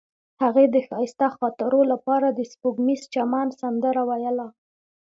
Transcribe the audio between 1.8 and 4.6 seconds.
لپاره د سپوږمیز چمن سندره ویله.